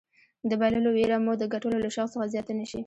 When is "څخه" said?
2.13-2.31